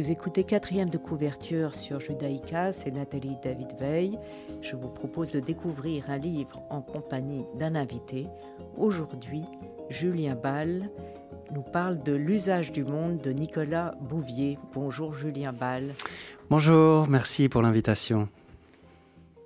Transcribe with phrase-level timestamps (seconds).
[0.00, 4.18] Vous écoutez quatrième de couverture sur Judaïka, c'est Nathalie David Veil.
[4.62, 8.26] Je vous propose de découvrir un livre en compagnie d'un invité.
[8.78, 9.42] Aujourd'hui,
[9.90, 10.88] Julien Ball
[11.52, 14.58] nous parle de L'usage du monde de Nicolas Bouvier.
[14.72, 15.92] Bonjour Julien Ball.
[16.48, 18.26] Bonjour, merci pour l'invitation.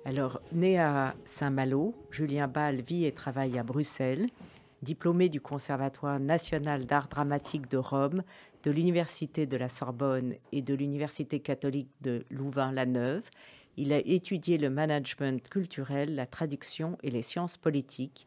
[0.05, 4.27] Alors, né à Saint-Malo, Julien Ball vit et travaille à Bruxelles.
[4.81, 8.21] Diplômé du Conservatoire national d'art dramatique de Rome,
[8.65, 13.29] de l'Université de la Sorbonne et de l'Université catholique de Louvain-la-Neuve.
[13.77, 18.25] Il a étudié le management culturel, la traduction et les sciences politiques.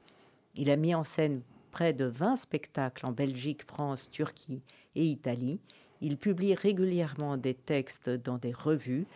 [0.55, 1.42] Il a mis en scène
[1.73, 4.62] près de 20 spectacles en Belgique, France, Turquie
[4.95, 5.59] et Italie.
[6.01, 9.08] Il publie régulièrement des textes dans des revues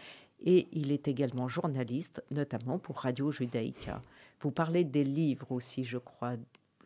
[0.44, 4.02] et il est également journaliste, notamment pour Radio Judaïka.
[4.40, 6.34] Vous parlez des livres aussi, je crois,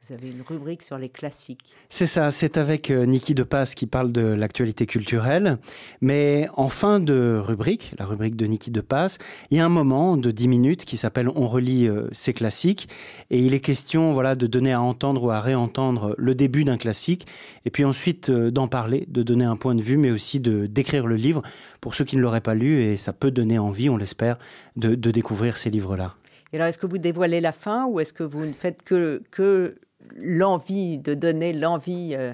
[0.06, 1.74] vous avez une rubrique sur les classiques.
[1.88, 5.58] C'est ça, c'est avec euh, Niki de Passe qui parle de l'actualité culturelle.
[6.00, 9.18] Mais en fin de rubrique, la rubrique de Niki de Passe,
[9.50, 12.88] il y a un moment de 10 minutes qui s'appelle On relit euh, ces classiques.
[13.30, 16.76] Et il est question voilà, de donner à entendre ou à réentendre le début d'un
[16.76, 17.26] classique.
[17.64, 20.66] Et puis ensuite euh, d'en parler, de donner un point de vue, mais aussi de
[20.66, 21.42] d'écrire le livre
[21.80, 22.82] pour ceux qui ne l'auraient pas lu.
[22.82, 24.38] Et ça peut donner envie, on l'espère,
[24.76, 26.14] de, de découvrir ces livres-là.
[26.52, 29.20] Et alors, est-ce que vous dévoilez la fin ou est-ce que vous ne faites que,
[29.32, 29.74] que
[30.14, 32.32] l'envie, de donner l'envie euh,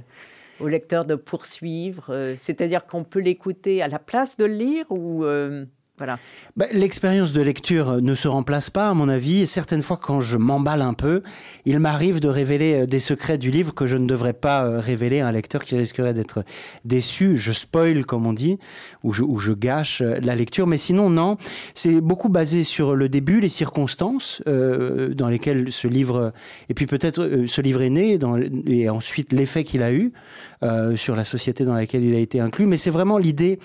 [0.61, 4.87] au lecteur de poursuivre euh, C'est-à-dire qu'on peut l'écouter à la place de le lire
[4.91, 5.25] ou
[6.11, 6.17] euh,
[6.57, 9.43] bah, l'expérience de lecture ne se remplace pas, à mon avis.
[9.43, 11.23] Et certaines fois, quand je m'emballe un peu,
[11.65, 14.81] il m'arrive de révéler euh, des secrets du livre que je ne devrais pas euh,
[14.81, 16.45] révéler à un lecteur qui risquerait d'être
[16.85, 17.37] déçu.
[17.37, 18.59] Je spoil, comme on dit,
[19.03, 20.67] ou je, gâche euh, la lecture.
[20.67, 21.37] Mais sinon, non.
[21.75, 26.33] C'est beaucoup basé sur le début, les circonstances dans lesquelles ce livre,
[26.69, 28.19] et puis peut-être ce livre est né,
[28.67, 30.13] et ensuite l'effet qu'il a eu
[30.95, 32.67] sur la société dans laquelle il a été inclus.
[32.67, 33.59] Mais c'est vraiment l'idée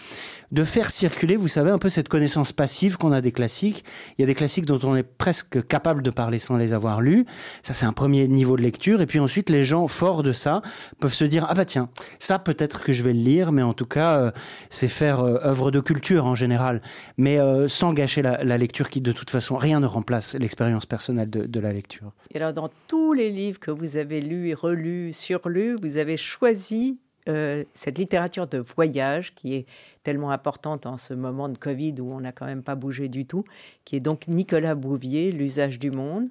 [0.51, 3.83] de faire circuler, vous savez, un peu cette connaissance passive qu'on a des classiques.
[4.17, 7.01] Il y a des classiques dont on est presque capable de parler sans les avoir
[7.01, 7.25] lus.
[7.61, 9.01] Ça, c'est un premier niveau de lecture.
[9.01, 10.61] Et puis ensuite, les gens, forts de ça,
[10.99, 13.73] peuvent se dire, ah bah tiens, ça peut-être que je vais le lire, mais en
[13.73, 14.31] tout cas, euh,
[14.69, 16.81] c'est faire euh, œuvre de culture en général,
[17.17, 21.29] mais euh, sans gâcher la, lecture qui, de toute façon, rien ne remplace l'expérience personnelle
[21.29, 22.11] de, de la lecture.
[22.33, 26.17] Et alors, dans tous les livres que vous avez lus et relus, surlus, vous avez
[26.17, 29.65] choisi euh, cette littérature de voyage qui est
[30.03, 33.25] tellement importante en ce moment de Covid où on n'a quand même pas bougé du
[33.25, 33.43] tout,
[33.85, 36.27] qui est donc Nicolas Bouvier, L'usage du monde.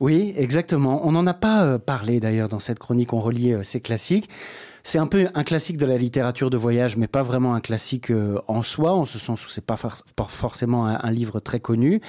[0.00, 1.06] Oui, exactement.
[1.06, 4.28] On n'en a pas euh, parlé d'ailleurs dans cette chronique, on relie euh, ces classiques.
[4.84, 8.10] C'est un peu un classique de la littérature de voyage, mais pas vraiment un classique
[8.46, 9.76] en soi, en ce sens où c'est pas,
[10.16, 12.00] pas forcément un livre très connu.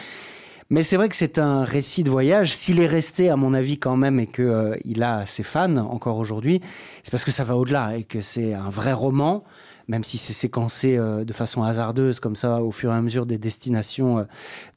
[0.72, 2.54] Mais c'est vrai que c'est un récit de voyage.
[2.54, 5.78] S'il est resté, à mon avis, quand même, et qu'il euh, il a ses fans
[5.78, 6.62] encore aujourd'hui,
[7.02, 9.44] c'est parce que ça va au-delà et que c'est un vrai roman,
[9.88, 13.26] même si c'est séquencé euh, de façon hasardeuse, comme ça, au fur et à mesure
[13.26, 14.24] des destinations euh,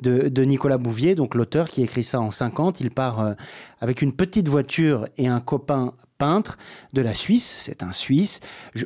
[0.00, 2.80] de, de, Nicolas Bouvier, donc l'auteur qui écrit ça en 50.
[2.80, 3.34] Il part
[3.82, 6.56] avec une petite voiture et un copain peintre
[6.94, 7.64] de la Suisse.
[7.66, 8.40] C'est un Suisse.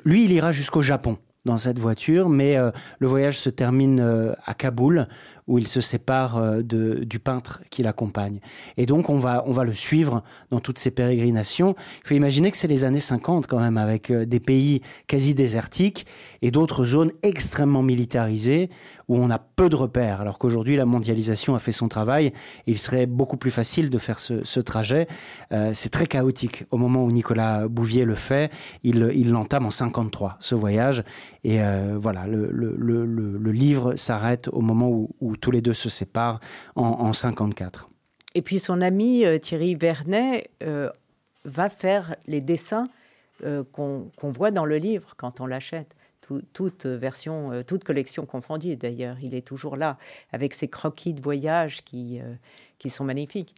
[0.05, 2.57] lui, il ira jusqu'au Japon dans cette voiture, mais
[2.99, 5.07] le voyage se termine à Kaboul,
[5.47, 8.41] où il se sépare euh, de, du peintre qui l'accompagne.
[8.77, 11.75] Et donc on va, on va le suivre dans toutes ces pérégrinations.
[12.05, 15.35] Il faut imaginer que c'est les années 50 quand même, avec euh, des pays quasi
[15.35, 16.07] désertiques
[16.43, 18.71] et d'autres zones extrêmement militarisées
[19.09, 22.33] où on a peu de repères, alors qu'aujourd'hui la mondialisation a fait son travail.
[22.67, 25.07] il serait beaucoup plus facile de faire ce, ce trajet.
[25.53, 26.65] Euh, c'est très chaotique.
[26.73, 28.51] Au moment où Nicolas Bouvier le fait,
[28.83, 31.05] il, il l'entame en 53, ce voyage.
[31.45, 31.61] Et
[31.95, 36.41] voilà, le, le, le, livre s'arrête au moment où tous les deux se séparent
[36.75, 37.89] en, en 54.
[38.37, 40.91] Et puis son ami euh, Thierry Vernet euh,
[41.47, 42.89] va faire les dessins
[43.45, 45.97] euh, qu'on voit dans le livre quand on l'achète.
[46.53, 49.17] toute version, toute collection confondue d'ailleurs.
[49.23, 49.97] Il est toujours là
[50.33, 52.21] avec ses croquis de voyage qui,
[52.79, 53.55] qui sont magnifiques.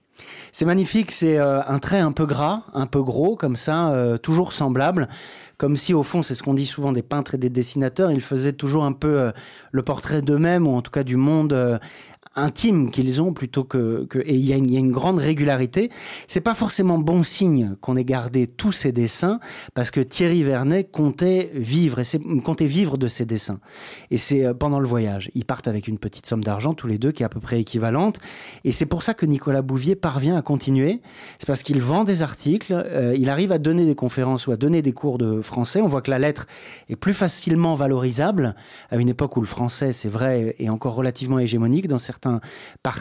[0.53, 5.09] C'est magnifique, c'est un trait un peu gras, un peu gros, comme ça, toujours semblable
[5.59, 8.21] comme si au fond, c'est ce qu'on dit souvent des peintres et des dessinateurs, ils
[8.21, 9.33] faisaient toujours un peu euh,
[9.73, 11.79] le portrait d'eux-mêmes, ou en tout cas du monde euh,
[12.37, 15.91] intime qu'ils ont plutôt que, que et il y, a une, grande régularité.
[16.27, 19.41] C'est pas forcément bon signe qu'on ait gardé tous ces dessins
[19.75, 23.61] parce que Thierry Vernet comptait vivre et comptait vivre de ses dessins.
[24.11, 26.99] Et c'est euh, pendant le voyage, ils partent avec une petite somme d'argent tous les
[26.99, 28.19] deux qui est à peu près équivalente.
[28.65, 31.01] Et c'est pour ça que Nicolas Bouvier parvient à continuer.
[31.39, 34.57] C'est parce qu'il vend des articles, euh, il arrive à donner des conférences ou à
[34.57, 35.81] donner des cours de français.
[35.81, 36.47] On voit que la lettre
[36.89, 38.55] est plus facilement valorisable
[38.91, 42.41] à une époque où le français, c'est vrai, est encore relativement hégémonique dans certains certains,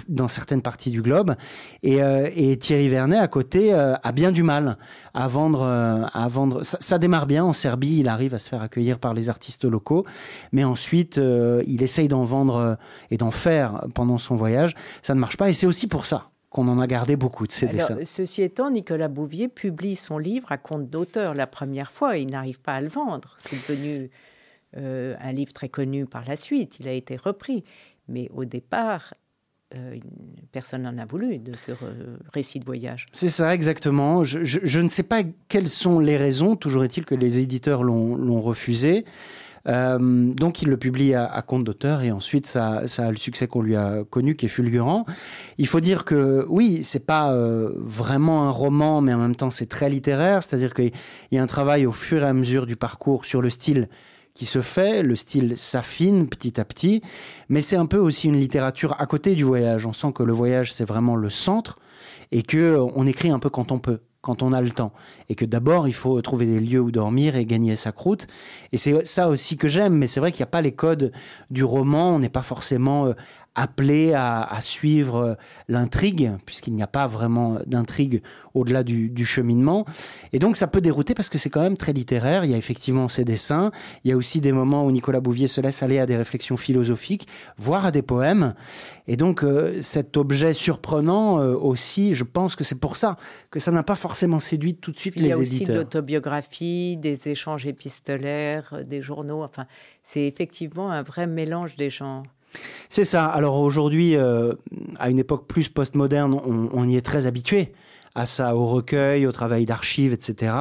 [0.07, 1.35] dans certaines parties du globe.
[1.83, 1.99] Et,
[2.35, 4.77] et Thierry Vernet, à côté, a bien du mal
[5.13, 5.63] à vendre.
[5.63, 6.63] à vendre.
[6.63, 9.65] Ça, ça, démarre bien en Serbie, il arrive à se faire accueillir par les artistes
[9.65, 10.05] locaux,
[10.51, 12.77] mais ensuite, il essaye d'en vendre
[13.11, 14.75] et d'en faire pendant son voyage.
[15.01, 17.51] Ça ne marche pas, et c'est aussi pour ça qu'on en a gardé beaucoup de
[17.51, 17.97] ces dessins.
[18.03, 22.29] Ceci étant, Nicolas Bouvier publie son livre à compte d'auteur la première fois et il
[22.29, 23.35] n'arrive pas à le vendre.
[23.37, 24.09] C'est devenu
[24.77, 26.79] euh, un livre très connu par la suite.
[26.79, 27.63] Il a été repris.
[28.07, 29.13] Mais au départ,
[29.75, 29.98] euh,
[30.51, 31.71] personne n'en a voulu de ce
[32.33, 33.07] récit de voyage.
[33.12, 34.24] C'est ça, exactement.
[34.24, 36.56] Je, ne sais pas quelles sont les raisons.
[36.56, 39.06] Toujours est-il que les éditeurs l'ont refusé.
[39.68, 43.62] Euh, donc il le publie à, compte d'auteur et ensuite ça, a le succès qu'on
[43.62, 45.06] lui a connu qui est fulgurant.
[45.57, 49.50] Il faut dire que oui, c'est pas euh, vraiment un roman, mais en même temps
[49.50, 50.92] c'est très littéraire, c'est-à-dire qu'il
[51.31, 53.89] y a un travail au fur et à mesure du parcours sur le style
[54.37, 57.01] qui se fait, le style s'affine petit à petit,
[57.49, 59.87] mais c'est un peu aussi une littérature à côté du voyage.
[59.87, 61.79] On sent que le voyage c'est vraiment le centre
[62.31, 64.91] et que on écrit un peu quand on peut quand on a le temps.
[65.29, 68.27] Et que d'abord, il faut trouver des lieux où dormir et gagner sa croûte.
[68.73, 71.13] Et c'est ça aussi que j'aime, mais c'est vrai qu'il n'y a pas les codes
[71.49, 73.13] du roman, on n'est pas forcément euh,
[73.57, 75.33] appelé à, suivre euh,
[75.68, 78.21] l'intrigue, puisqu'il n'y a pas vraiment d'intrigue
[78.54, 79.86] au-delà du, cheminement.
[80.31, 82.45] Et donc ça peut dérouter parce que c'est quand même très littéraire.
[82.45, 83.71] Il y a effectivement ces dessins.
[84.04, 86.56] Il y a aussi des moments où Nicolas Bouvier se laisse aller à des réflexions
[86.56, 87.27] philosophiques,
[87.57, 88.54] voire à des poèmes.
[89.07, 93.18] Et donc euh, cet objet surprenant euh, aussi, je pense que c'est pour ça
[93.50, 95.42] que ça n'a pas forcément séduit tout de suite les éditeurs.
[95.42, 99.44] Il y a aussi de l'autobiographie, des échanges épistolaires, des journaux.
[99.44, 99.65] Enfin,
[100.04, 102.24] c'est effectivement un vrai mélange des genres.
[102.89, 103.25] C'est ça.
[103.25, 104.53] Alors aujourd'hui, euh,
[104.99, 107.73] à une époque plus postmoderne, on, on y est très habitué
[108.17, 110.53] à ça, au recueil, au travail d'archives, etc.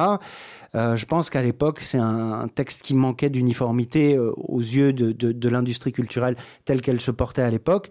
[0.75, 5.49] Euh, je pense qu'à l'époque, c'est un, texte qui manquait d'uniformité euh, aux yeux de,
[5.49, 7.89] l'industrie culturelle telle qu'elle se portait à l'époque.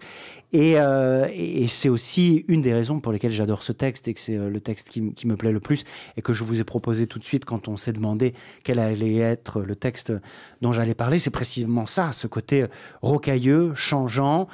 [0.55, 4.37] Euh, et, c'est aussi une des raisons pour lesquelles j'adore ce texte et que c'est
[4.37, 5.83] le texte qui, me plaît le plus
[6.15, 9.17] et que je vous ai proposé tout de suite quand on s'est demandé quel allait
[9.17, 10.13] être le texte
[10.61, 11.19] dont j'allais parler.
[11.19, 12.65] C'est précisément ça, ce côté
[13.01, 14.47] rocailleux, changeant,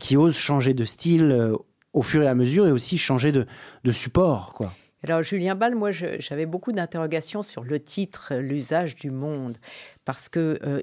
[0.00, 1.54] qui ose changer de style
[1.94, 3.46] au fur et à mesure et aussi changer de,
[3.90, 4.72] support, quoi.
[5.02, 9.58] Alors Julien Ball, moi j'avais beaucoup d'interrogations sur le titre, l'usage du monde,
[10.06, 10.80] parce que euh,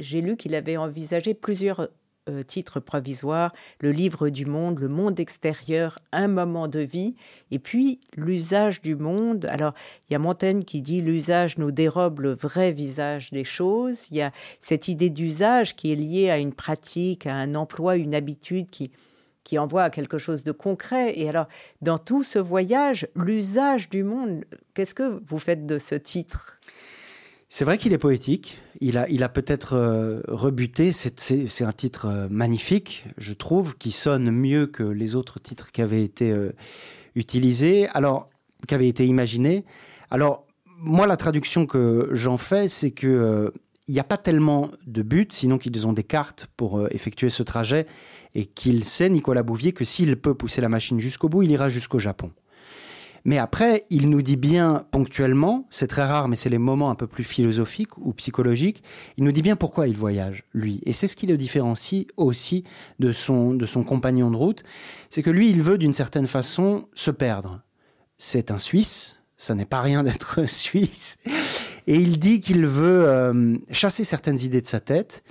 [0.00, 1.88] j'ai lu qu'il avait envisagé plusieurs
[2.28, 7.14] euh, titres provisoires, le livre du monde, le monde extérieur, un moment de vie,
[7.50, 9.46] et puis l'usage du monde.
[9.46, 9.72] Alors
[10.08, 14.18] il y a Montaigne qui dit l'usage nous dérobe le vrai visage des choses, il
[14.18, 18.14] y a cette idée d'usage qui est liée à une pratique, à un emploi, une
[18.14, 18.90] habitude qui
[19.44, 21.18] qui envoie à quelque chose de concret.
[21.18, 21.46] Et alors,
[21.82, 24.44] dans tout ce voyage, l'usage du monde,
[24.74, 26.58] qu'est-ce que vous faites de ce titre?
[27.52, 28.60] C'est vrai qu'il est poétique.
[28.80, 30.92] Il a, il a peut-être euh, rebuté.
[30.92, 35.82] C'est un titre euh, magnifique, je trouve, qui sonne mieux que les autres titres qui
[35.82, 36.52] avaient été euh,
[37.16, 38.30] utilisés, alors
[38.68, 39.64] qui avaient été imaginés.
[40.12, 40.46] Alors
[40.78, 43.52] moi, la traduction que j'en fais, c'est que
[43.90, 47.42] il n'y a pas tellement de buts, sinon qu'ils ont des cartes pour effectuer ce
[47.42, 47.86] trajet
[48.36, 51.68] et qu'il sait, Nicolas Bouvier, que s'il peut pousser la machine jusqu'au bout, il ira
[51.68, 52.30] jusqu'au Japon.
[53.24, 56.94] Mais après, il nous dit bien ponctuellement, c'est très rare, mais c'est les moments un
[56.94, 58.84] peu plus philosophiques ou psychologiques,
[59.16, 60.80] il nous dit bien pourquoi il voyage, lui.
[60.86, 62.62] Et c'est ce qui le différencie aussi
[63.00, 64.62] de son, de son compagnon de route,
[65.10, 67.60] c'est que lui, il veut d'une certaine façon se perdre.
[68.18, 71.18] C'est un Suisse, ça n'est pas rien d'être Suisse,
[71.90, 75.24] et il dit qu'il veut euh, chasser certaines idées de sa tête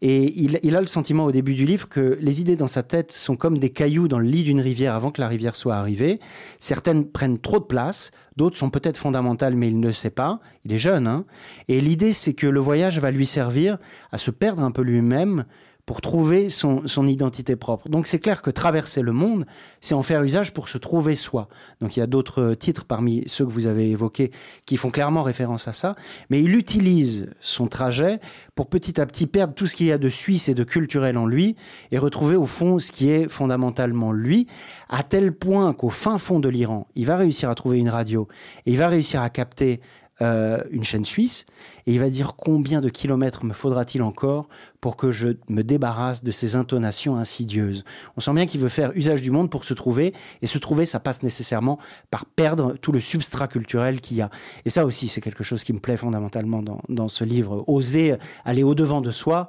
[0.00, 3.12] et il, a le sentiment au début du livre que les idées dans sa tête
[3.12, 6.18] sont comme des cailloux dans le lit d'une rivière avant que la rivière soit arrivée.
[6.58, 10.40] Certaines prennent trop de place, d'autres sont peut-être fondamentales mais il ne sait pas.
[10.64, 11.06] Il est jeune.
[11.06, 11.26] Hein
[11.68, 13.76] et l'idée c'est que le voyage va lui servir
[14.10, 15.44] à se perdre un peu lui-même,
[15.86, 17.88] pour trouver son, identité propre.
[17.88, 19.46] Donc c'est clair que traverser le monde,
[19.80, 21.48] c'est en faire usage pour se trouver soi.
[21.80, 24.32] Donc il y a d'autres titres parmi ceux que vous avez évoqués
[24.66, 25.94] qui font clairement référence à ça,
[26.28, 28.18] mais il utilise son trajet
[28.56, 31.16] pour petit à petit perdre tout ce qu'il y a de suisse et de culturel
[31.16, 31.54] en lui
[31.92, 34.48] et retrouver au fond ce qui est fondamentalement lui,
[34.88, 38.26] à tel point qu'au fin fond de l'Iran, il va réussir à trouver une radio
[38.66, 39.80] et il va réussir à capter
[40.22, 41.44] euh, une chaîne suisse,
[41.86, 44.48] et il va dire combien de kilomètres me faudra-t-il encore
[44.80, 47.84] pour que je me débarrasse de ces intonations insidieuses.
[48.16, 50.86] On sent bien qu'il veut faire usage du monde pour se trouver, et se trouver,
[50.86, 51.78] ça passe nécessairement
[52.10, 54.30] par perdre tout le substrat culturel qu'il y a.
[54.64, 57.64] Et ça aussi, c'est quelque chose qui me plaît fondamentalement dans, ce livre.
[57.66, 59.48] Oser aller au-devant de soi,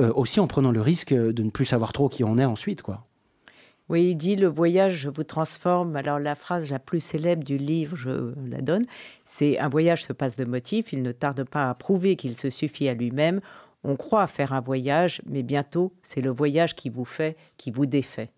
[0.00, 2.80] euh, aussi en prenant le risque de ne plus savoir trop qui on est ensuite,
[2.80, 3.07] quoi.
[3.88, 5.96] Oui, il dit le voyage vous transforme.
[5.96, 8.84] Alors la phrase la plus célèbre du livre, je la donne,
[9.24, 12.50] c'est un voyage se passe de motifs, il ne tarde pas à prouver qu'il se
[12.50, 13.40] suffit à lui-même.
[13.84, 17.86] on croit faire un voyage, mais bientôt, c'est le voyage qui vous fait, qui vous
[17.86, 18.30] défait.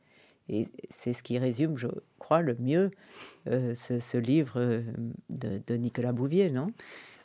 [0.48, 1.88] Et c'est ce qui résume, je
[2.18, 2.90] crois, le mieux
[3.48, 4.82] euh, ce, livre euh,
[5.30, 6.72] de, Nicolas Bouvier, non?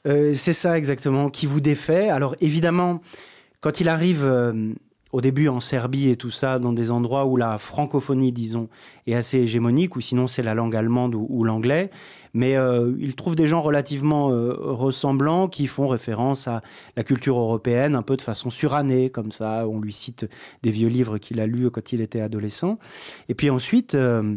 [0.08, 2.10] Euh, C'est ça exactement, qui vous défait.
[2.10, 3.02] Alors évidemment,
[3.62, 4.24] quand il arrive
[5.16, 8.68] au début en Serbie et tout ça, dans des endroits où la francophonie, disons,
[9.08, 11.90] est assez hégémonique, ou sinon c'est la langue allemande ou, l'anglais.
[12.34, 16.62] Mais euh, il trouve des gens relativement euh, ressemblants qui font référence à
[16.98, 19.66] la culture européenne, un peu de façon surannée, comme ça.
[19.70, 20.28] On lui cite
[20.64, 22.78] des vieux livres qu'il a lus quand il était adolescent.
[23.30, 24.36] Et puis ensuite, euh,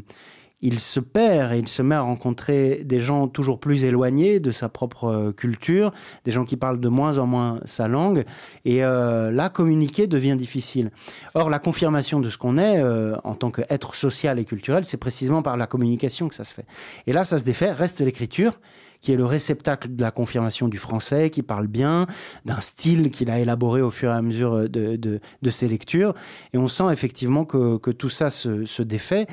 [0.61, 4.51] il se perd et il se met à rencontrer des gens toujours plus éloignés de
[4.51, 5.93] sa propre euh, culture,
[6.25, 8.25] des gens qui parlent de moins en moins sa langue,
[8.65, 10.91] et euh, là, communiquer devient difficile.
[11.35, 14.97] Or, la confirmation de ce qu'on est euh, en tant qu'être social et culturel, c'est
[14.97, 16.67] précisément par la communication que ça se fait.
[17.07, 18.59] Et là, ça se défait, reste l'écriture,
[19.01, 22.07] qui est le réceptacle de la confirmation du français, qui parle bien,
[22.45, 26.15] d'un style qu'il a élaboré au fur et à mesure de, ses lectures.
[26.53, 29.29] Et on sent effectivement que, tout ça se défait.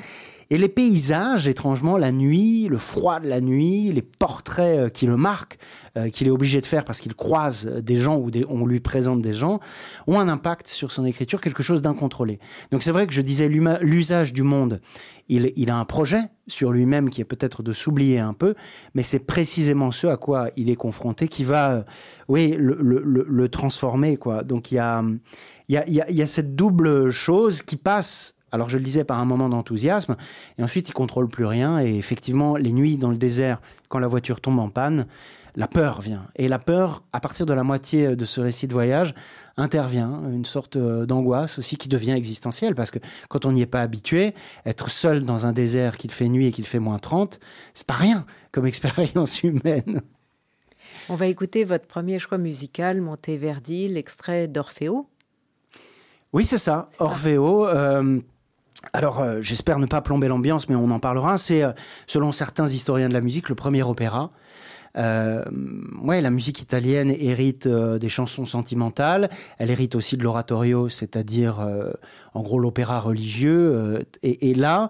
[0.48, 5.06] Et les paysages, étrangement, la nuit, le froid de la nuit, les portraits euh, qui
[5.06, 5.58] le marquent,
[5.96, 9.20] euh, qu'il est obligé de faire parce qu'il croise des gens ou on lui présente
[9.20, 9.58] des gens,
[10.06, 12.38] ont un impact sur son écriture, quelque chose d'incontrôlé.
[12.70, 14.80] Donc c'est vrai que je disais l'usage du monde,
[15.28, 18.54] il, a un projet sur lui-même qui est peut-être de s'oublier un peu,
[18.94, 21.82] mais c'est précisément ce à quoi il est confronté qui va, euh,
[22.28, 24.16] oui, le, transformer.
[24.16, 24.44] Quoi.
[24.44, 24.80] Donc il y
[25.80, 30.16] a cette double chose qui passe alors je le disais par un moment d'enthousiasme,
[30.58, 34.08] et ensuite il contrôle plus rien, et effectivement les nuits dans le désert, quand la
[34.08, 35.06] voiture tombe en panne,
[35.54, 36.26] la peur vient.
[36.36, 39.14] Et la peur, à partir de la moitié de ce récit de voyage,
[39.56, 42.98] intervient, une sorte euh, d'angoisse aussi qui devient existentielle, parce que
[43.28, 44.34] quand on n'y est pas habitué,
[44.66, 47.40] être seul dans un désert qu'il fait nuit et qu'il fait moins 30,
[47.72, 50.02] c'est pas rien comme expérience humaine.
[51.08, 55.08] On va écouter votre premier choix musical, Monteverdi, l'extrait d'Orfeo.
[56.32, 57.66] Oui, c'est ça, Orfeo.
[57.66, 58.18] Euh,
[58.92, 61.36] alors, euh, j'espère ne pas plomber l'ambiance, mais on en parlera.
[61.38, 61.72] C'est, euh,
[62.06, 64.30] selon certains historiens de la musique, le premier opéra.
[64.96, 65.44] Euh,
[66.02, 69.28] ouais, la musique italienne hérite des chansons sentimentales.
[69.58, 71.66] Elle hérite aussi de l'oratorio, c'est-à-dire,
[72.32, 74.06] en gros, l'opéra religieux.
[74.22, 74.88] Et, et, là,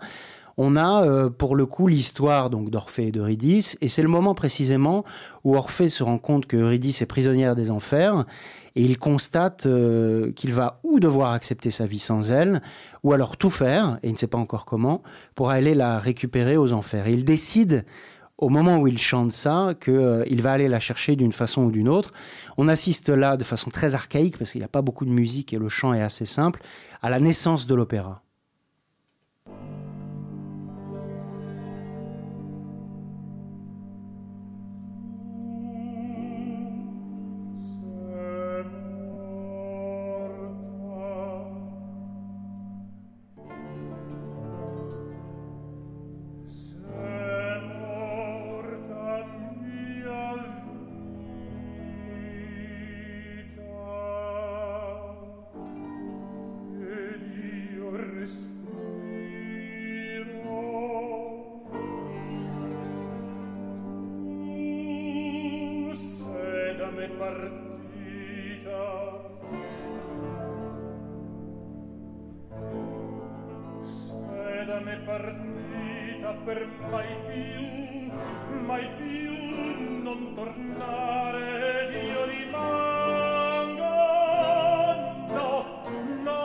[0.59, 5.05] on a pour le coup l'histoire donc d'Orphée et d'Eurydice, et c'est le moment précisément
[5.43, 8.25] où Orphée se rend compte que Eurydice est prisonnière des enfers
[8.77, 12.61] et il constate euh, qu'il va ou devoir accepter sa vie sans elle,
[13.03, 15.03] ou alors tout faire, et il ne sait pas encore comment,
[15.35, 17.07] pour aller la récupérer aux enfers.
[17.07, 17.87] Et il décide,
[18.37, 21.71] au moment où il chante ça, qu'il euh, va aller la chercher d'une façon ou
[21.71, 22.11] d'une autre.
[22.59, 25.55] On assiste là, de façon très archaïque, parce qu'il n'y a pas beaucoup de musique
[25.55, 26.63] et le chant est assez simple,
[27.01, 28.26] à la naissance de l'opéra.
[74.81, 78.11] me partita per mai più
[78.67, 83.95] mai più non tornare io rimango.
[85.35, 85.51] No
[86.23, 86.41] no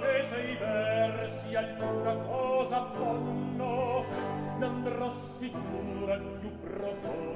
[0.00, 0.14] che
[0.50, 4.04] i versi alcuna cosa ponno
[4.60, 7.33] andrò sicura più profonda.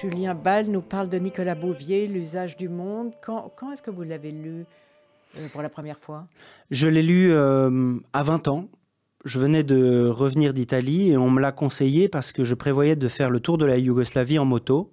[0.00, 3.12] Julien Ball nous parle de Nicolas Bouvier, L'usage du monde.
[3.20, 4.64] Quand, est-ce que vous l'avez lu
[5.36, 6.26] euh, pour la première fois?
[6.70, 8.68] Je l'ai lu euh, à 20 ans.
[9.26, 13.08] Je venais de revenir d'Italie et on me l'a conseillé parce que je prévoyais de
[13.08, 14.90] faire le tour de la Yougoslavie en moto.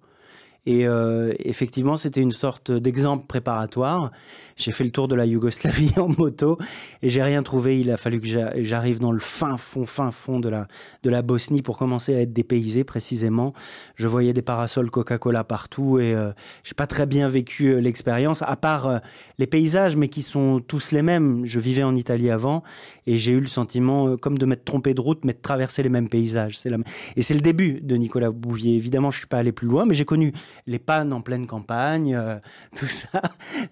[0.67, 4.12] Et euh, effectivement, c'était une sorte d'exemple préparatoire.
[4.57, 6.57] J'ai fait le tour de la Yougoslavie en moto
[7.03, 7.79] et j'ai rien trouvé.
[7.79, 8.27] Il a fallu que
[8.63, 10.67] j'arrive dans le fin fond, fin fond de la,
[11.03, 13.53] de la Bosnie pour commencer à être dépaysé précisément.
[13.95, 16.31] Je voyais des parasols Coca-Cola partout et euh,
[16.63, 18.97] j'ai pas très bien vécu euh, l'expérience, à part euh,
[19.38, 21.45] les paysages, mais qui sont tous les mêmes.
[21.45, 22.63] Je vivais en Italie avant
[23.05, 25.89] et j'ai eu le sentiment comme de m'être trompé de route, mais de traverser les
[25.89, 26.59] mêmes paysages.
[26.65, 26.77] La...
[27.15, 28.75] Et c'est le début de Nicolas Bouvier.
[28.75, 30.33] Évidemment, je suis pas allé plus loin, mais j'ai connu
[30.65, 32.19] les pannes en pleine campagne,
[32.75, 33.21] tout ça,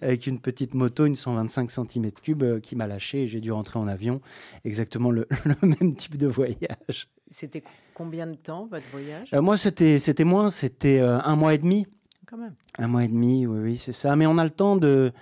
[0.00, 3.78] avec une petite moto, une 125 cm3 euh, qui m'a lâché et j'ai dû rentrer
[3.78, 4.20] en avion.
[4.64, 5.26] Exactement le,
[5.62, 7.08] même type de voyage.
[7.30, 7.62] C'était
[7.94, 9.28] combien de temps votre voyage?
[9.32, 11.86] Euh, Moi, c'était c'était moins, c'était euh, un mois et demi.
[12.26, 12.54] Quand même.
[12.78, 14.16] Un mois et demi, oui, oui, c'est ça.
[14.16, 15.12] Mais on a le temps de,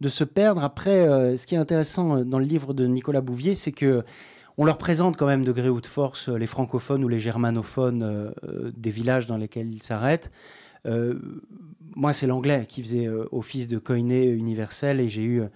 [0.00, 0.62] de se perdre.
[0.62, 4.04] Après, ce qui est intéressant dans le livre de Nicolas Bouvier, c'est que
[4.58, 8.34] on leur présente quand même de gré ou de force les francophones ou les germanophones
[8.76, 10.30] des villages dans lesquels ils s'arrêtent.
[10.86, 11.18] Euh,
[11.96, 15.48] moi, c'est l'anglais qui faisait euh, office de coiné universel et j'ai eu euh,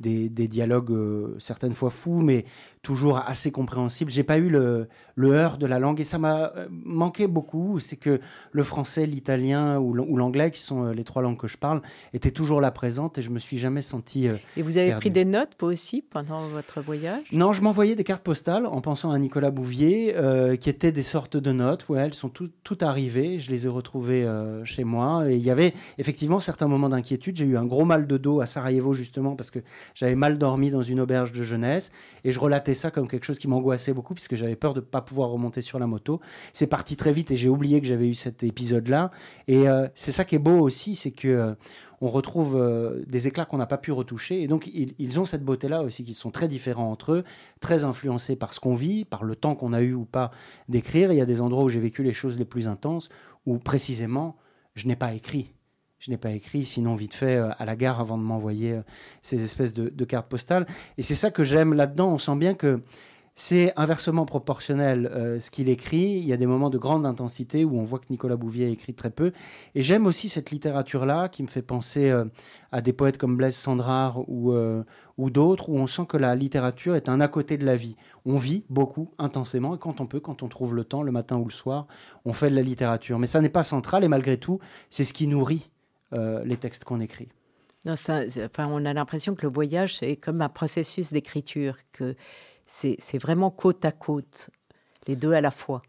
[0.00, 2.44] des, dialogues certaines fois fous, mais
[2.82, 4.10] toujours assez compréhensible.
[4.10, 7.78] J'ai pas eu le, le heurt de la langue et ça m'a euh, manqué beaucoup.
[7.78, 8.20] C'est que
[8.50, 11.80] le français, l'italien ou l'anglais, qui sont euh, les trois langues que je parle,
[12.12, 14.26] étaient toujours là présentes et je me suis jamais senti.
[14.26, 17.22] Euh, et vous avez pris des notes, vous aussi, pendant votre voyage?
[17.30, 20.16] Non, je m'envoyais des cartes postales en pensant à Nicolas Bouvier,
[20.60, 21.88] qui étaient des sortes de notes.
[21.88, 23.38] Ouais, elles sont toutes tout arrivées.
[23.38, 24.28] Je les ai retrouvées
[24.64, 25.30] chez moi.
[25.30, 27.36] Et il y avait effectivement certains moments d'inquiétude.
[27.36, 29.60] J'ai eu un gros mal de dos à Sarajevo, justement, parce que
[29.94, 31.92] j'avais mal dormi dans une auberge de jeunesse.
[32.24, 34.84] Et je relatais ça comme quelque chose qui m'angoissait beaucoup puisque j'avais peur de ne
[34.84, 36.20] pas pouvoir remonter sur la moto.
[36.52, 39.10] C'est parti très vite et j'ai oublié que j'avais eu cet épisode-là.
[39.48, 41.54] Et euh, c'est ça qui est beau aussi, c'est que euh,
[42.00, 44.42] on retrouve euh, des éclats qu'on n'a pas pu retoucher.
[44.42, 47.24] Et donc ils, ont cette beauté-là aussi, qui sont très différents entre eux,
[47.60, 50.30] très influencés par ce qu'on vit, par le temps qu'on a eu ou pas
[50.68, 51.12] d'écrire.
[51.12, 53.08] Il y a des endroits où j'ai vécu les choses les plus intenses,
[53.46, 54.36] où précisément
[54.74, 55.52] je n'ai pas écrit
[56.02, 58.82] je n'ai pas écrit, sinon vite fait euh, à la gare avant de m'envoyer euh,
[59.22, 60.66] ces espèces de, cartes postales.
[60.98, 62.12] Et c'est ça que j'aime là-dedans.
[62.12, 62.82] On sent bien que
[63.36, 66.18] c'est inversement proportionnel euh, ce qu'il écrit.
[66.18, 68.94] Il y a des moments de grande intensité où on voit que Nicolas Bouvier écrit
[68.94, 69.30] très peu.
[69.76, 72.12] Et j'aime aussi cette littérature-là qui me fait penser
[72.72, 74.52] à des poètes comme Blaise Sandrard ou,
[75.18, 77.96] ou d'autres, où on sent que la littérature est un à côté de la vie.
[78.26, 81.36] On vit beaucoup, intensément, et quand on peut, quand on trouve le temps, le matin
[81.36, 81.86] ou le soir,
[82.24, 83.20] on fait de la littérature.
[83.20, 84.58] Mais ça n'est pas central, et malgré tout,
[84.90, 85.70] c'est ce qui nourrit
[86.14, 87.28] euh, les textes qu'on écrit.
[87.84, 92.14] Non, enfin, on a l'impression que le voyage est comme un processus d'écriture, que
[92.66, 94.50] c'est vraiment côte à côte,
[95.08, 95.82] les deux à la fois.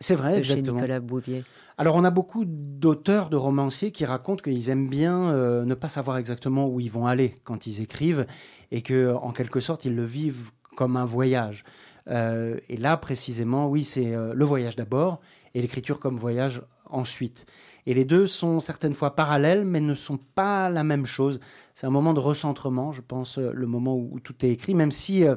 [0.00, 0.66] C'est vrai, exactement.
[0.66, 1.44] Chez Nicolas Bouvier.
[1.78, 5.88] Alors, on a beaucoup d'auteurs, de romanciers qui racontent qu'ils aiment bien euh, ne pas
[5.88, 8.26] savoir exactement où ils vont aller quand ils écrivent
[8.72, 11.64] et que, en quelque sorte, ils le vivent comme un voyage.
[12.08, 15.20] Euh, et là, précisément, oui, c'est le voyage d'abord
[15.54, 17.46] et l'écriture comme voyage ensuite.
[17.86, 21.40] Et les deux sont certaines fois parallèles, mais ne sont pas la même chose.
[21.74, 24.92] C'est un moment de recentrement, je pense, euh, le moment où, tout est écrit, même
[24.92, 25.36] si euh,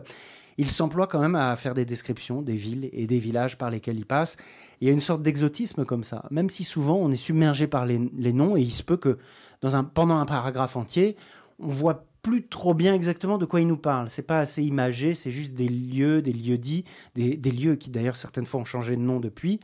[0.57, 3.97] il s'emploie quand même à faire des descriptions des villes et des villages par lesquels
[3.97, 4.37] il passe.
[4.79, 7.85] Il y a une sorte d'exotisme comme ça, même si souvent on est submergé par
[7.85, 7.99] les,
[8.33, 9.17] noms, et il se peut que
[9.61, 11.15] dans un, pendant un paragraphe entier,
[11.59, 14.09] on voit plus trop bien exactement de quoi il nous parle.
[14.09, 16.83] C'est pas assez imagé, c'est juste des lieux, des lieux dits,
[17.13, 19.59] des, lieux qui d'ailleurs certaines fois ont changé de nom depuis.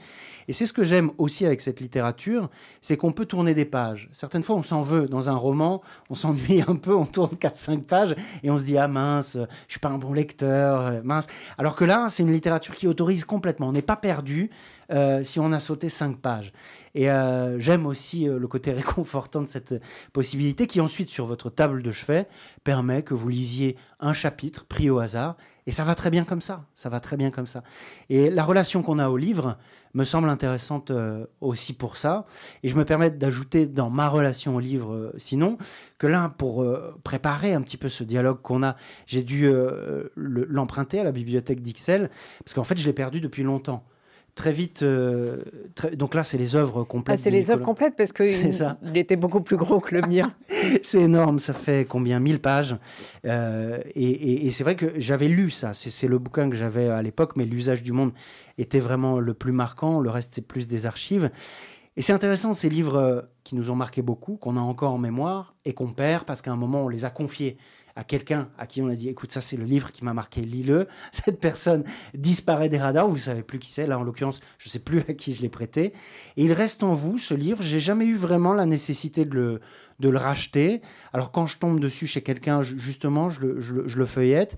[0.48, 4.10] Et c'est ce que j'aime aussi avec cette littérature, c'est qu'on peut tourner des pages.
[4.12, 7.82] Certaines fois on s'en veut dans un roman, on s'ennuie un peu, on tourne 4-5
[7.82, 11.26] pages et on se dit ah mince, je suis pas un bon lecteur, mince.
[11.58, 14.52] Alors que là c'est une littérature qui autorise complètement, on n'est pas perdu,
[14.92, 16.52] euh, si on a sauté cinq pages.
[16.96, 21.50] Et euh, j'aime aussi euh, le côté réconfortant de cette possibilité qui ensuite, sur votre
[21.50, 22.28] table de chevet,
[22.64, 25.38] permet que vous lisiez un chapitre pris au hasard.
[25.68, 26.66] Et ça va très bien comme ça.
[26.74, 27.64] Ça va très bien comme ça.
[28.10, 29.58] Et la relation qu'on a au livre
[29.94, 30.92] me semble intéressante
[31.40, 32.26] aussi pour ça.
[32.64, 35.60] Et je me permets d'ajouter dans ma relation au livre, sinon,
[36.00, 36.66] que là, pour
[37.04, 38.76] préparer un petit peu ce dialogue qu'on a,
[39.06, 39.48] j'ai dû
[40.16, 42.10] l'emprunter à la bibliothèque d'Ixelles,
[42.44, 43.86] parce qu'en fait, je l'ai perdu depuis longtemps
[44.36, 44.84] très vite.
[44.84, 45.44] Euh,
[45.94, 47.20] donc là, c'est les œuvres complètes.
[47.20, 48.28] Ah, c'est les œuvres complètes parce qu'il
[48.84, 50.34] il était beaucoup plus gros que le mien.
[50.84, 52.76] c'est énorme, ça fait combien 1000 pages.
[53.26, 55.74] Euh, et, c'est vrai que j'avais lu ça.
[55.74, 58.12] C'est le bouquin que j'avais à l'époque, mais l'usage du monde
[58.58, 60.00] était vraiment le plus marquant.
[60.00, 61.30] Le reste, c'est plus des archives.
[61.98, 65.56] Et c'est intéressant, ces livres qui nous ont marqué beaucoup, qu'on a encore en mémoire
[65.66, 67.58] et qu'on perd parce qu'à un moment, on les a confiés
[67.96, 70.42] à quelqu'un à qui on a dit écoute ça c'est le livre qui m'a marqué
[70.42, 70.88] lis-le.
[71.12, 73.88] Cette personne disparaît des radars vous savez plus qui c'est.
[73.88, 75.94] Là en l'occurrence je sais plus à qui je l'ai prêté.
[76.38, 77.62] Et il reste en vous ce livre.
[77.62, 79.62] J'ai jamais eu vraiment la nécessité de le
[80.00, 80.82] de le racheter.
[81.14, 84.58] Alors quand je tombe dessus chez quelqu'un justement je le, je le, feuillette.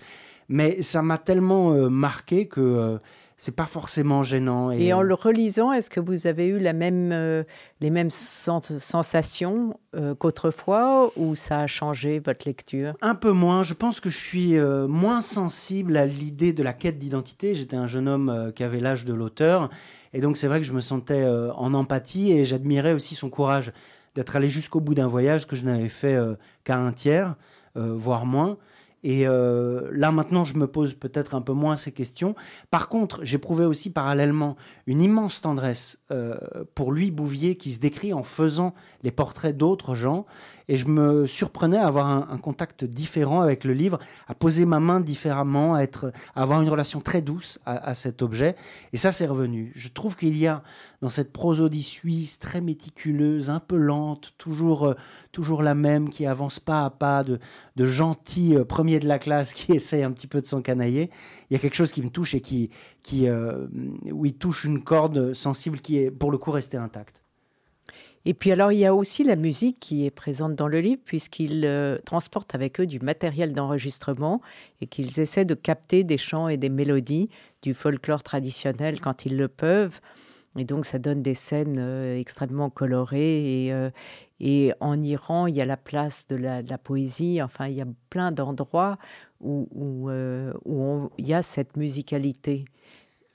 [0.50, 2.98] Mais ça m'a tellement euh, marqué que euh,
[3.38, 4.72] c'est pas forcément gênant.
[4.72, 7.44] Et, en le relisant, est-ce que vous avez eu la même, euh,
[7.82, 12.94] les mêmes sensations euh, qu'autrefois ou ça a changé votre lecture?
[13.02, 13.64] Un peu moins.
[13.64, 17.56] Je pense que je suis euh, moins sensible à l'idée de la quête d'identité.
[17.56, 19.70] J'étais un jeune homme qui avait l'âge de l'auteur.
[20.14, 23.74] Et donc c'est vrai que je me sentais en empathie et j'admirais aussi son courage
[24.14, 26.18] d'être allé jusqu'au bout d'un voyage que je n'avais fait
[26.64, 27.36] qu'à un tiers,
[27.76, 28.58] voire moins.
[29.04, 32.36] Et euh, là maintenant, je me pose peut-être un peu moins ces questions.
[32.72, 34.56] Par contre, j'éprouvais aussi parallèlement
[34.88, 36.38] une immense tendresse euh,
[36.74, 40.26] pour lui, Bouvier, qui se décrit en faisant les portraits d'autres gens.
[40.68, 44.80] Et je me surprenais à avoir un, contact différent avec le livre, à poser ma
[44.80, 48.56] main différemment, à, être, à avoir une relation très douce à, cet objet.
[48.92, 49.72] Et ça, c'est revenu.
[49.76, 50.64] Je trouve qu'il y a
[51.02, 54.96] dans cette prosodie suisse très méticuleuse, un peu lente, toujours, euh,
[55.32, 57.40] toujours la même, qui avance pas à pas, de,
[57.78, 61.10] gentil euh, premier de la classe qui essaye un petit peu de s'encanailler.
[61.50, 62.70] Il y a quelque chose qui me touche et qui,
[63.04, 63.68] qui euh,
[64.12, 67.23] oui, touche une corde sensible qui est pour le coup restée intacte.
[68.26, 71.02] Et puis alors, il y a aussi la musique qui est présente dans le livre,
[71.04, 74.42] puisqu'ils euh, transportent avec eux du matériel d'enregistrement
[74.80, 77.30] et qu'ils essaient de capter des chants et des mélodies
[77.62, 80.00] du folklore traditionnel quand ils le peuvent.
[80.58, 83.66] Et donc, ça donne des scènes euh, extrêmement colorées.
[83.66, 83.90] Et, euh,
[84.40, 87.42] et, en Iran, il y a la place de la, poésie.
[87.42, 88.98] Enfin, il y a plein d'endroits
[89.42, 92.64] où, où il y a cette musicalité.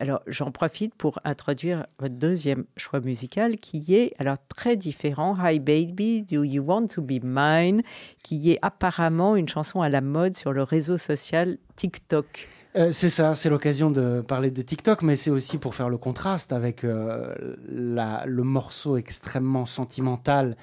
[0.00, 5.37] Alors, j'en profite pour introduire votre deuxième choix musical qui est alors très différent.
[5.42, 7.82] Hi Baby, Do You Want to Be Mine,
[8.22, 12.48] qui est apparemment une chanson à la mode sur le réseau social TikTok.
[12.76, 15.98] Euh, c'est ça, c'est l'occasion de parler de TikTok, mais c'est aussi pour faire le
[15.98, 17.34] contraste avec euh,
[17.66, 20.56] le morceau extrêmement sentimental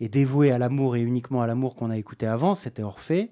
[0.00, 3.30] et dévoué à l'amour et uniquement à l'amour qu'on a écouté avant, c'était Orphée.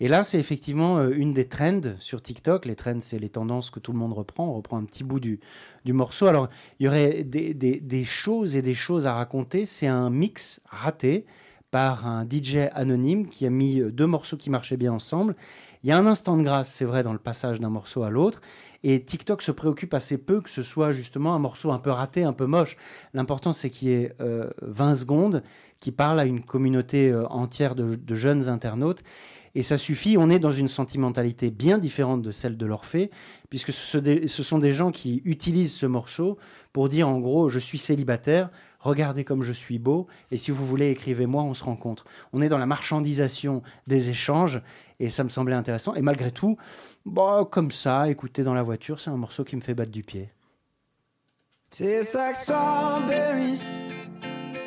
[0.00, 2.64] Et là, c'est effectivement euh, une des trends sur TikTok.
[2.64, 4.48] Les trends, c'est les tendances que tout le monde reprend.
[4.48, 5.38] On reprend un petit bout du,
[5.86, 6.26] morceau.
[6.26, 9.66] Alors, il y aurait des, choses et des choses à raconter.
[9.66, 11.26] C'est un mix raté
[11.70, 15.36] par un DJ anonyme qui a mis deux morceaux qui marchaient bien ensemble.
[15.84, 18.10] Il y a un instant de grâce, c'est vrai, dans le passage d'un morceau à
[18.10, 18.40] l'autre.
[18.82, 22.24] Et TikTok se préoccupe assez peu que ce soit justement un morceau un peu raté,
[22.24, 22.76] un peu moche.
[23.12, 25.42] L'important, c'est qu'il y ait 20 euh, secondes
[25.78, 29.02] qui parlent à une communauté euh, entière de jeunes internautes.
[29.54, 33.10] Et ça suffit, on est dans une sentimentalité bien différente de celle de l'Orphée,
[33.48, 36.38] puisque ce sont des gens qui utilisent ce morceau
[36.72, 40.64] pour dire en gros, je suis célibataire, regardez comme je suis beau, et si vous
[40.64, 42.04] voulez, écrivez-moi, on se rencontre.
[42.32, 44.62] On est dans la marchandisation des échanges,
[45.00, 45.94] et ça me semblait intéressant.
[45.94, 46.56] Et malgré tout,
[47.04, 50.04] bah, comme ça, écouter dans la voiture, c'est un morceau qui me fait battre du
[50.04, 50.30] pied.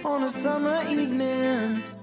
[0.05, 2.02] on a summer evening.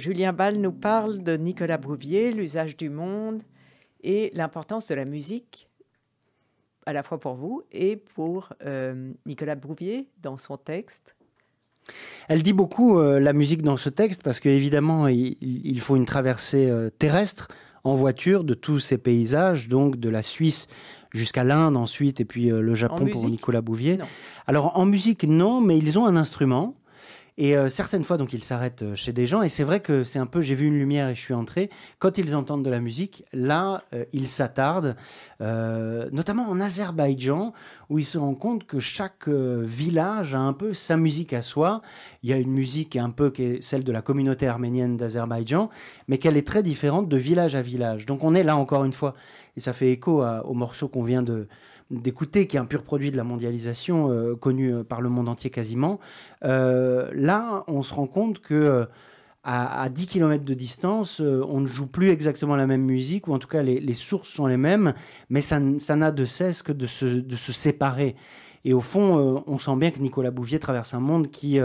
[0.00, 3.42] Julien Ball nous parle de Nicolas Brouvier, l'usage du monde
[4.02, 5.68] et l'importance de la musique,
[6.86, 11.16] à la fois pour vous et pour euh, Nicolas Brouvier dans son texte.
[12.28, 16.06] Elle dit beaucoup euh, la musique dans ce texte parce qu'évidemment, il, il, faut une
[16.06, 17.48] traversée euh, terrestre
[17.84, 20.66] en voiture de tous ces paysages, donc de la Suisse
[21.12, 23.98] jusqu'à l'Inde ensuite, et puis le Japon pour Nicolas Bouvier.
[24.46, 26.74] Alors en musique, non, mais ils ont un instrument.
[27.42, 29.40] Et euh, certaines fois, donc, ils s'arrêtent euh, chez des gens.
[29.40, 31.70] Et c'est vrai que c'est un peu, j'ai vu une lumière et je suis entré.
[31.98, 34.94] Quand ils entendent de la musique, là, euh, ils s'attardent,
[35.40, 37.54] notamment en Azerbaïdjan,
[37.88, 41.80] où ils se rendent compte que chaque village a un peu sa musique à soi.
[42.22, 45.70] Il y a une musique un peu qui est celle de la communauté arménienne d'Azerbaïdjan,
[46.08, 48.04] mais qu'elle est très différente de village à village.
[48.04, 49.14] Donc on est là encore une fois,
[49.56, 51.48] et ça fait écho au morceau qu'on vient de,
[51.90, 55.28] d'écouter, qui est un pur produit de la mondialisation, euh, connu euh, par le monde
[55.28, 55.98] entier quasiment,
[56.44, 58.86] euh, là, on se rend compte que
[59.42, 63.38] à, 10 km de distance, on ne joue plus exactement la même musique, ou en
[63.38, 64.92] tout cas les, sources sont les mêmes,
[65.30, 68.16] mais ça, n'a de cesse que de se, de se séparer.
[68.66, 71.58] Et au fond, on sent bien que Nicolas Bouvier traverse un monde qui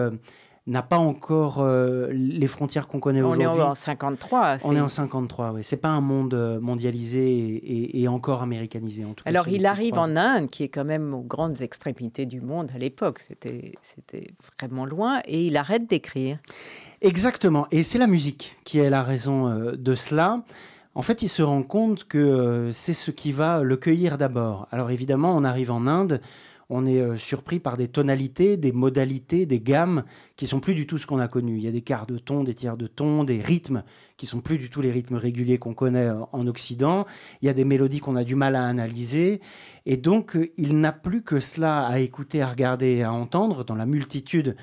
[0.67, 3.45] n'a pas encore euh, les frontières qu'on connaît aujourd'hui.
[3.45, 4.57] On est en 53.
[4.63, 5.63] On est en 53, oui.
[5.63, 9.29] C'est pas un monde euh, mondialisé et, encore américanisé, en tout cas.
[9.29, 12.79] Alors, il arrive en Inde, qui est quand même aux grandes extrémités du monde à
[12.79, 13.19] l'époque.
[13.19, 13.73] C'était
[14.59, 15.21] vraiment loin.
[15.25, 16.39] Et il arrête d'écrire.
[17.01, 17.67] Exactement.
[17.69, 20.43] Et c'est la musique qui est la raison euh, de cela.
[20.95, 24.67] En fait, il se rend compte que c'est ce qui va le cueillir d'abord.
[24.71, 26.21] Alors évidemment, on arrive en Inde,
[26.69, 30.03] on est euh, surpris par des tonalités, des modalités, des gammes
[30.35, 31.57] qui sont plus du tout ce qu'on a connu.
[31.57, 33.83] Il y a des quarts de ton, des tiers de ton, des rythmes
[34.17, 37.05] qui sont plus du tout les rythmes réguliers qu'on connaît euh, en Occident.
[37.41, 39.41] Il y a des mélodies qu'on a du mal à analyser.
[39.85, 43.75] Et donc, euh, il n'a plus que cela à écouter, à regarder, à entendre dans
[43.75, 44.55] la multitude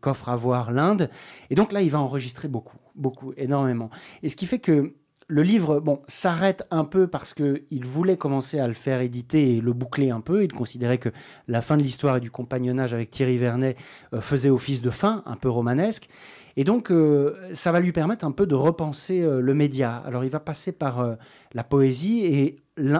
[0.00, 1.10] qu'offre à voir l'Inde.
[1.50, 3.90] Et donc là, il va enregistrer beaucoup, beaucoup, énormément.
[4.22, 4.94] Et ce qui fait que
[5.28, 9.60] le livre bon, s'arrête un peu parce qu'il voulait commencer à le faire éditer et
[9.60, 10.42] le boucler un peu.
[10.42, 11.10] Il considérait que
[11.46, 13.76] la fin de l'histoire et du compagnonnage avec Thierry Vernet
[14.14, 16.08] euh, faisait office de fin, un peu romanesque.
[16.56, 20.02] Et donc, euh, ça va lui permettre un peu de repenser euh, le média.
[20.06, 21.16] Alors, il va passer par
[21.52, 22.56] la poésie et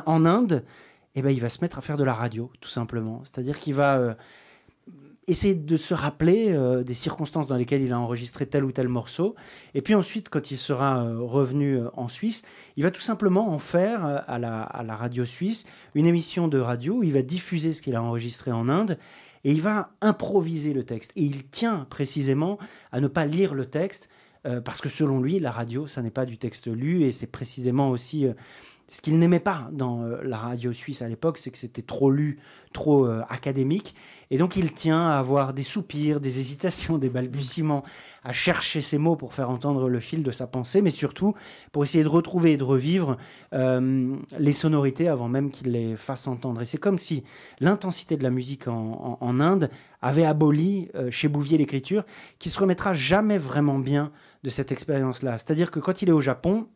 [0.06, 0.64] en Inde,
[1.14, 3.22] eh ben, il va se mettre à faire de la radio, tout simplement.
[3.24, 4.16] C'est-à-dire qu'il va
[5.28, 8.88] essayer de se rappeler euh, des circonstances dans lesquelles il a enregistré tel ou tel
[8.88, 9.36] morceau.
[9.74, 12.42] Et puis ensuite, quand il sera euh, revenu euh, en Suisse,
[12.76, 16.58] il va tout simplement en faire à la, à la radio suisse une émission de
[16.58, 18.98] radio où il va diffuser ce qu'il a enregistré en Inde
[19.44, 21.12] et il va improviser le texte.
[21.14, 22.58] Et il tient précisément
[22.90, 24.08] à ne pas lire le texte
[24.64, 27.90] parce que selon lui, la radio, ça n'est pas du texte lu et c'est précisément
[27.90, 28.26] aussi
[28.90, 32.10] ce qu'il n'aimait pas dans euh, la radio suisse à l'époque, c'est que c'était trop
[32.10, 32.38] lu,
[32.72, 33.94] trop euh, académique.
[34.30, 37.82] Et donc il tient à avoir des soupirs, des hésitations, des balbutiements,
[38.24, 41.34] à chercher ses mots pour faire entendre le fil de sa pensée, mais surtout
[41.70, 43.18] pour essayer de retrouver et de revivre
[43.52, 46.62] euh, les sonorités avant même qu'il les fasse entendre.
[46.62, 47.24] Et c'est comme si
[47.60, 49.70] l'intensité de la musique en, Inde
[50.00, 52.04] avait aboli chez Bouvier l'écriture,
[52.38, 54.10] qui se remettra jamais vraiment bien
[54.42, 55.32] de cette expérience-là.
[55.38, 56.66] C'est-à-dire que quand il est au Japon,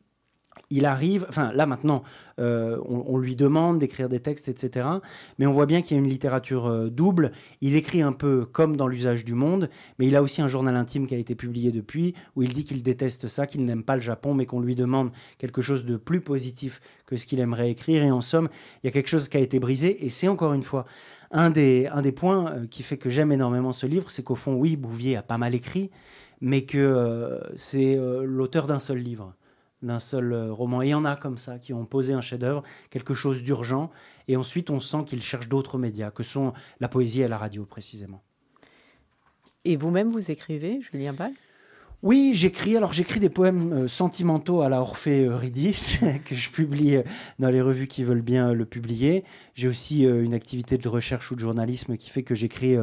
[0.70, 2.02] il arrive, enfin là maintenant,
[2.40, 4.86] euh, on, lui demande d'écrire des textes, etc.
[5.38, 7.32] Mais on voit bien qu'il y a une littérature euh, double.
[7.60, 10.74] Il écrit un peu comme dans l'usage du monde, mais il a aussi un journal
[10.76, 13.96] intime qui a été publié depuis, où il dit qu'il déteste ça, qu'il n'aime pas
[13.96, 17.70] le Japon, mais qu'on lui demande quelque chose de plus positif que ce qu'il aimerait
[17.70, 18.02] écrire.
[18.02, 18.48] Et en somme,
[18.82, 20.06] il y a quelque chose qui a été brisé.
[20.06, 20.86] Et c'est encore une fois
[21.32, 24.76] un des, points euh, qui fait que j'aime énormément ce livre, c'est qu'au fond, oui,
[24.76, 25.90] Bouvier a pas mal écrit,
[26.40, 29.32] mais que c'est l'auteur d'un seul livre
[29.82, 30.82] d'un seul euh, roman.
[30.82, 33.90] Il y en a comme ça qui ont posé un chef-d'œuvre, quelque chose d'urgent,
[34.28, 37.64] et ensuite on sent qu'ils cherchent d'autres médias, que sont la poésie et la radio
[37.64, 38.22] précisément.
[39.64, 41.32] Et vous-même, vous écrivez, Julien Ball?
[42.02, 42.76] Oui, j'écris.
[42.76, 47.02] Alors j'écris des poèmes euh, sentimentaux à la Orphée Eurydice que je publie euh,
[47.38, 49.24] dans les revues qui veulent bien le publier.
[49.54, 52.76] J'ai aussi une activité de recherche ou de journalisme qui fait que j'écris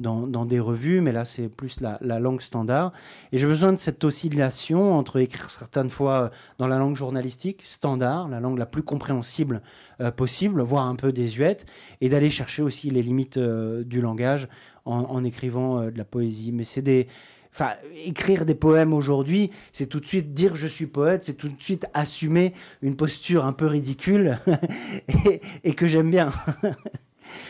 [0.00, 2.92] dans, des revues, mais là c'est plus la, langue standard.
[3.32, 6.28] Et j'ai besoin de cette oscillation entre écrire certaines fois euh,
[6.58, 9.62] dans la langue journalistique standard, la langue la plus compréhensible
[10.00, 11.66] euh, possible, voire un peu désuète,
[12.00, 14.48] et d'aller chercher aussi les limites euh, du langage
[14.86, 16.52] en, écrivant de la poésie.
[16.52, 17.06] Mais c'est des
[17.52, 17.70] Enfin,
[18.04, 21.60] écrire des poèmes aujourd'hui, c'est tout de suite dire je suis poète, c'est tout de
[21.60, 24.38] suite assumer une posture un peu ridicule
[25.26, 26.30] et, et que j'aime bien.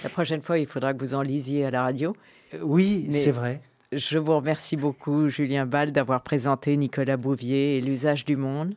[0.03, 2.17] La prochaine fois, il faudra que vous en lisiez à la radio.
[2.63, 3.61] Oui, c'est vrai.
[3.93, 8.75] Je vous remercie beaucoup, Julien Ball, d'avoir présenté Nicolas Bouvier et l'usage du monde.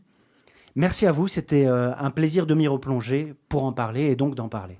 [0.75, 4.33] Merci à vous, c'était euh, un plaisir de m'y replonger pour en parler et donc
[4.33, 4.79] d'en parler.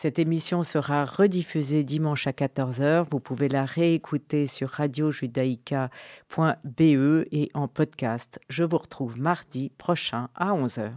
[0.00, 3.04] Cette émission sera rediffusée dimanche à 14h.
[3.10, 8.38] Vous pouvez la réécouter sur radiojudaïka.be et en podcast.
[8.48, 10.92] Je vous retrouve mardi prochain à 11h.